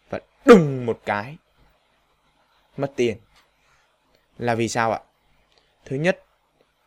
và 0.10 0.20
đùng 0.46 0.86
một 0.86 1.00
cái 1.06 1.38
mất 2.78 2.92
tiền 2.96 3.18
là 4.40 4.56
vì 4.56 4.68
sao 4.68 4.92
ạ? 4.92 5.00
Thứ 5.86 5.96
nhất, 5.96 6.24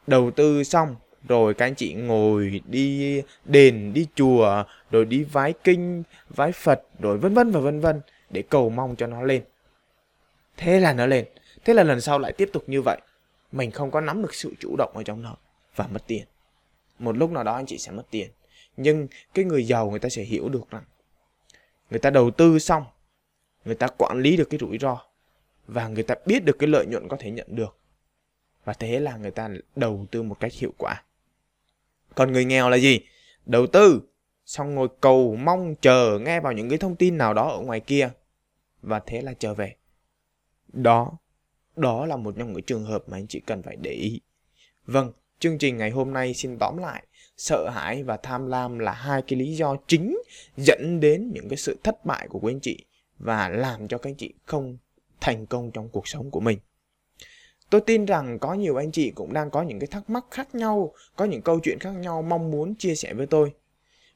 đầu 0.06 0.30
tư 0.30 0.64
xong 0.64 0.96
rồi 1.28 1.54
các 1.54 1.66
anh 1.66 1.74
chị 1.74 1.94
ngồi 1.94 2.60
đi 2.66 3.22
đền, 3.44 3.92
đi 3.94 4.06
chùa, 4.14 4.64
rồi 4.90 5.04
đi 5.04 5.24
vái 5.24 5.54
kinh, 5.64 6.02
vái 6.28 6.52
Phật, 6.52 6.82
rồi 6.98 7.18
vân 7.18 7.34
vân 7.34 7.50
và 7.50 7.60
vân 7.60 7.80
vân 7.80 8.00
để 8.30 8.42
cầu 8.42 8.70
mong 8.70 8.96
cho 8.96 9.06
nó 9.06 9.22
lên. 9.22 9.42
Thế 10.56 10.80
là 10.80 10.92
nó 10.92 11.06
lên. 11.06 11.24
Thế 11.64 11.74
là 11.74 11.82
lần 11.82 12.00
sau 12.00 12.18
lại 12.18 12.32
tiếp 12.32 12.50
tục 12.52 12.64
như 12.66 12.82
vậy. 12.82 13.00
Mình 13.54 13.70
không 13.70 13.90
có 13.90 14.00
nắm 14.00 14.22
được 14.22 14.34
sự 14.34 14.54
chủ 14.60 14.76
động 14.78 14.92
ở 14.94 15.02
trong 15.02 15.22
đó 15.22 15.36
và 15.76 15.86
mất 15.86 16.06
tiền. 16.06 16.24
Một 16.98 17.16
lúc 17.16 17.30
nào 17.30 17.44
đó 17.44 17.54
anh 17.54 17.66
chị 17.66 17.78
sẽ 17.78 17.92
mất 17.92 18.04
tiền. 18.10 18.30
Nhưng 18.76 19.08
cái 19.34 19.44
người 19.44 19.66
giàu 19.66 19.90
người 19.90 19.98
ta 19.98 20.08
sẽ 20.08 20.22
hiểu 20.22 20.48
được 20.48 20.70
rằng 20.70 20.84
người 21.90 22.00
ta 22.00 22.10
đầu 22.10 22.30
tư 22.30 22.58
xong, 22.58 22.84
người 23.64 23.74
ta 23.74 23.86
quản 23.98 24.20
lý 24.20 24.36
được 24.36 24.50
cái 24.50 24.58
rủi 24.58 24.78
ro 24.78 24.98
và 25.66 25.88
người 25.88 26.02
ta 26.02 26.14
biết 26.26 26.44
được 26.44 26.56
cái 26.58 26.68
lợi 26.68 26.86
nhuận 26.86 27.08
có 27.08 27.16
thể 27.20 27.30
nhận 27.30 27.46
được 27.50 27.76
và 28.64 28.72
thế 28.72 29.00
là 29.00 29.16
người 29.16 29.30
ta 29.30 29.48
đầu 29.76 30.06
tư 30.10 30.22
một 30.22 30.40
cách 30.40 30.52
hiệu 30.52 30.72
quả 30.78 31.02
còn 32.14 32.32
người 32.32 32.44
nghèo 32.44 32.70
là 32.70 32.76
gì 32.76 33.00
đầu 33.46 33.66
tư 33.66 34.02
xong 34.46 34.74
ngồi 34.74 34.88
cầu 35.00 35.36
mong 35.36 35.74
chờ 35.80 36.18
nghe 36.18 36.40
vào 36.40 36.52
những 36.52 36.68
cái 36.68 36.78
thông 36.78 36.96
tin 36.96 37.18
nào 37.18 37.34
đó 37.34 37.48
ở 37.48 37.58
ngoài 37.58 37.80
kia 37.80 38.10
và 38.82 39.00
thế 39.06 39.22
là 39.22 39.32
trở 39.38 39.54
về 39.54 39.76
đó 40.72 41.12
đó 41.76 42.06
là 42.06 42.16
một 42.16 42.34
trong 42.38 42.52
những 42.52 42.62
trường 42.62 42.84
hợp 42.84 43.04
mà 43.08 43.16
anh 43.16 43.26
chị 43.26 43.40
cần 43.46 43.62
phải 43.62 43.76
để 43.76 43.90
ý 43.90 44.20
vâng 44.86 45.12
chương 45.38 45.58
trình 45.58 45.76
ngày 45.76 45.90
hôm 45.90 46.12
nay 46.12 46.34
xin 46.34 46.58
tóm 46.58 46.78
lại 46.78 47.06
sợ 47.36 47.70
hãi 47.70 48.02
và 48.02 48.16
tham 48.16 48.46
lam 48.46 48.78
là 48.78 48.92
hai 48.92 49.22
cái 49.22 49.38
lý 49.38 49.56
do 49.56 49.76
chính 49.86 50.18
dẫn 50.56 51.00
đến 51.00 51.30
những 51.34 51.48
cái 51.48 51.56
sự 51.56 51.76
thất 51.82 52.04
bại 52.04 52.28
của 52.28 52.38
quý 52.38 52.52
anh 52.52 52.60
chị 52.60 52.84
và 53.18 53.48
làm 53.48 53.88
cho 53.88 53.98
các 53.98 54.10
anh 54.10 54.14
chị 54.14 54.34
không 54.44 54.78
thành 55.20 55.46
công 55.46 55.70
trong 55.70 55.88
cuộc 55.88 56.08
sống 56.08 56.30
của 56.30 56.40
mình. 56.40 56.58
Tôi 57.70 57.80
tin 57.80 58.04
rằng 58.04 58.38
có 58.38 58.54
nhiều 58.54 58.76
anh 58.76 58.92
chị 58.92 59.10
cũng 59.10 59.32
đang 59.32 59.50
có 59.50 59.62
những 59.62 59.78
cái 59.78 59.86
thắc 59.86 60.10
mắc 60.10 60.24
khác 60.30 60.54
nhau, 60.54 60.92
có 61.16 61.24
những 61.24 61.42
câu 61.42 61.60
chuyện 61.62 61.78
khác 61.80 61.90
nhau 61.90 62.22
mong 62.22 62.50
muốn 62.50 62.74
chia 62.74 62.94
sẻ 62.94 63.14
với 63.14 63.26
tôi. 63.26 63.52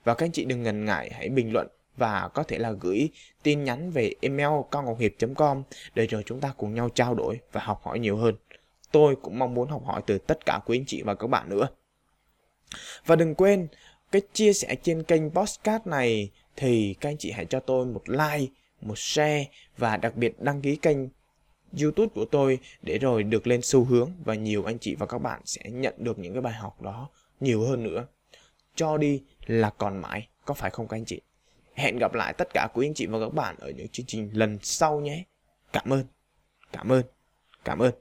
Và 0.05 0.15
các 0.15 0.27
anh 0.27 0.33
chị 0.33 0.45
đừng 0.45 0.63
ngần 0.63 0.85
ngại 0.85 1.11
hãy 1.13 1.29
bình 1.29 1.53
luận 1.53 1.69
và 1.99 2.29
có 2.35 2.43
thể 2.43 2.59
là 2.59 2.71
gửi 2.71 3.09
tin 3.43 3.65
nhắn 3.65 3.91
về 3.91 4.13
email 4.21 4.51
caongonghiệp.com 4.71 5.63
để 5.95 6.07
rồi 6.07 6.23
chúng 6.27 6.41
ta 6.41 6.53
cùng 6.57 6.75
nhau 6.75 6.89
trao 6.89 7.15
đổi 7.15 7.41
và 7.53 7.61
học 7.61 7.81
hỏi 7.83 7.99
nhiều 7.99 8.17
hơn. 8.17 8.35
Tôi 8.93 9.17
cũng 9.23 9.39
mong 9.39 9.55
muốn 9.55 9.69
học 9.69 9.83
hỏi 9.85 10.03
từ 10.07 10.19
tất 10.19 10.47
cả 10.47 10.61
quý 10.67 10.79
anh 10.79 10.85
chị 10.87 11.03
và 11.03 11.15
các 11.15 11.27
bạn 11.27 11.49
nữa. 11.49 11.69
Và 13.07 13.17
đừng 13.17 13.35
quên, 13.35 13.69
cái 14.13 14.23
chia 14.33 14.53
sẻ 14.53 14.77
trên 14.83 15.03
kênh 15.03 15.31
podcast 15.31 15.87
này 15.87 16.31
thì 16.57 16.95
các 17.01 17.09
anh 17.09 17.17
chị 17.19 17.31
hãy 17.31 17.45
cho 17.45 17.61
tôi 17.61 17.87
một 17.87 18.09
like 18.09 18.53
một 18.81 18.99
share 18.99 19.45
và 19.79 19.97
đặc 19.97 20.17
biệt 20.17 20.41
đăng 20.41 20.61
ký 20.61 20.77
kênh 20.77 20.99
YouTube 21.81 22.09
của 22.15 22.25
tôi 22.25 22.59
để 22.83 22.99
rồi 22.99 23.23
được 23.23 23.47
lên 23.47 23.63
xu 23.63 23.85
hướng 23.85 24.11
và 24.25 24.35
nhiều 24.35 24.65
anh 24.65 24.79
chị 24.79 24.95
và 24.95 25.07
các 25.07 25.19
bạn 25.19 25.41
sẽ 25.45 25.71
nhận 25.71 25.95
được 25.99 26.19
những 26.19 26.33
cái 26.33 26.43
bài 26.43 26.55
học 26.55 26.83
đó 26.83 27.09
nhiều 27.41 27.67
hơn 27.67 27.83
nữa. 27.83 28.07
Cho 28.75 28.97
đi 28.97 29.23
là 29.47 29.71
còn 29.71 30.03
mãi, 30.03 30.29
có 30.45 30.55
phải 30.55 30.71
không 30.71 30.89
các 30.89 30.97
anh 30.97 31.05
chị? 31.05 31.21
Hẹn 31.79 31.99
gặp 31.99 32.15
lại 32.15 32.33
tất 32.33 32.49
cả 32.55 32.69
quý 32.75 32.87
anh 32.87 32.95
chị 32.95 33.07
và 33.07 33.21
các 33.21 33.35
bạn 33.35 33.57
ở 33.59 33.71
những 33.71 33.89
chương 33.89 34.07
trình 34.07 34.31
lần 34.33 34.59
sau 34.63 35.01
nhé. 35.01 35.25
Cảm 35.73 35.93
ơn. 35.93 36.05
Cảm 36.73 36.93
ơn. 36.93 37.03
Cảm 37.65 37.79
ơn. 37.79 37.93